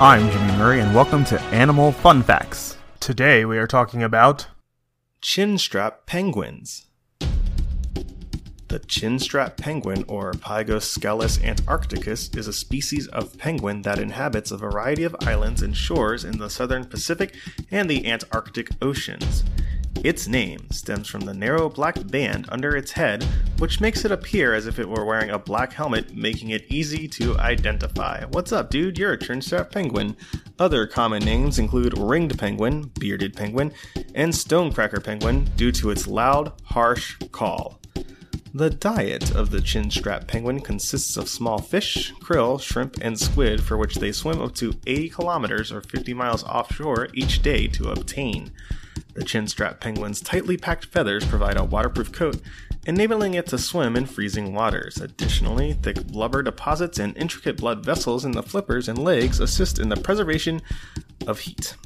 [0.00, 2.76] I'm Jimmy Murray, and welcome to Animal Fun Facts.
[2.98, 4.48] Today we are talking about
[5.22, 6.86] chinstrap penguins.
[8.66, 15.04] The chinstrap penguin, or Pygoscelis antarcticus, is a species of penguin that inhabits a variety
[15.04, 17.36] of islands and shores in the southern Pacific
[17.70, 19.44] and the Antarctic Oceans.
[20.04, 23.24] Its name stems from the narrow black band under its head,
[23.56, 27.08] which makes it appear as if it were wearing a black helmet, making it easy
[27.08, 28.22] to identify.
[28.26, 28.98] What's up, dude?
[28.98, 30.14] You're a chinstrap penguin.
[30.58, 33.72] Other common names include ringed penguin, bearded penguin,
[34.14, 37.80] and stonecracker penguin due to its loud, harsh call.
[38.52, 43.78] The diet of the chinstrap penguin consists of small fish, krill, shrimp, and squid, for
[43.78, 48.52] which they swim up to 80 kilometers or 50 miles offshore each day to obtain.
[49.14, 52.40] The chinstrap penguin's tightly packed feathers provide a waterproof coat,
[52.86, 55.00] enabling it to swim in freezing waters.
[55.00, 59.88] Additionally, thick blubber deposits and intricate blood vessels in the flippers and legs assist in
[59.88, 60.60] the preservation
[61.26, 61.76] of heat.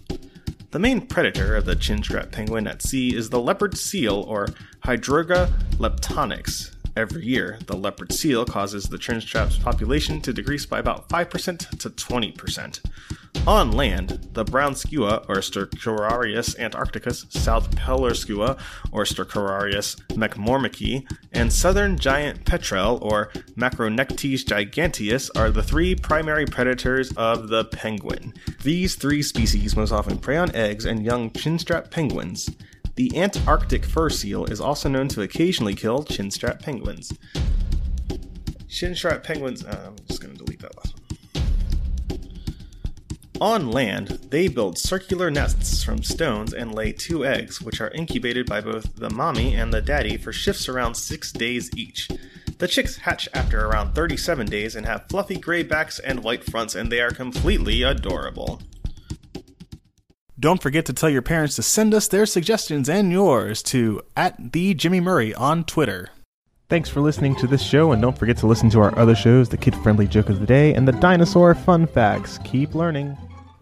[0.70, 4.48] The main predator of the chinstrap penguin at sea is the leopard seal, or
[4.84, 6.72] Hydrurga leptonyx.
[6.96, 11.90] Every year, the leopard seal causes the chinstrap's population to decrease by about 5% to
[11.90, 12.80] 20%.
[13.48, 18.58] On land, the brown skua or Stercorarius antarcticus, south polar skua
[18.92, 27.10] or Stercorarius maccormicki, and southern giant petrel or Macronectes giganteus are the three primary predators
[27.16, 28.34] of the penguin.
[28.64, 32.50] These three species most often prey on eggs and young chinstrap penguins.
[32.96, 37.14] The Antarctic fur seal is also known to occasionally kill chinstrap penguins.
[38.68, 39.92] Chinstrap penguins, uh,
[43.40, 48.46] On land, they build circular nests from stones and lay two eggs, which are incubated
[48.46, 52.08] by both the mommy and the daddy for shifts around six days each.
[52.58, 56.74] The chicks hatch after around 37 days and have fluffy gray backs and white fronts,
[56.74, 58.60] and they are completely adorable.
[60.40, 64.52] Don't forget to tell your parents to send us their suggestions and yours to at
[64.52, 66.08] the Jimmy Murray on Twitter.
[66.68, 69.48] Thanks for listening to this show, and don't forget to listen to our other shows,
[69.48, 72.38] the Kid Friendly Joke of the Day and the Dinosaur Fun Facts.
[72.44, 73.16] Keep learning.